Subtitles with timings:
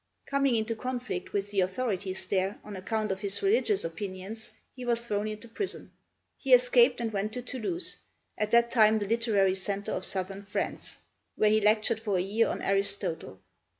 [0.25, 5.07] Coming into conflict with the authorities there on account of his religious opinions, he was
[5.07, 5.91] thrown into prison.
[6.39, 7.97] He escaped and went to Toulouse,
[8.35, 10.97] at that time the literary centre of Southern France,
[11.35, 13.41] where he lectured for a year on Aristotle.